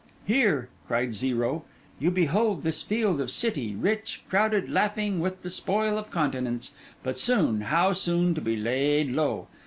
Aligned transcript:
'Here,' 0.25 0.67
cried 0.87 1.13
Zero, 1.13 1.63
'you 1.99 2.09
behold 2.09 2.63
this 2.63 2.81
field 2.81 3.21
of 3.21 3.29
city, 3.29 3.75
rich, 3.75 4.23
crowded, 4.31 4.67
laughing 4.67 5.19
with 5.19 5.43
the 5.43 5.49
spoil 5.51 5.95
of 5.99 6.09
continents; 6.09 6.71
but 7.03 7.19
soon, 7.19 7.61
how 7.69 7.93
soon, 7.93 8.33
to 8.33 8.41
be 8.41 8.55
laid 8.57 9.11
low! 9.11 9.47